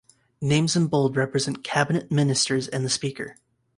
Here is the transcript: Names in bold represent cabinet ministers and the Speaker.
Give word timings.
Names 0.41 0.75
in 0.75 0.87
bold 0.87 1.15
represent 1.15 1.63
cabinet 1.63 2.09
ministers 2.11 2.67
and 2.67 2.83
the 2.83 2.89
Speaker. 2.89 3.35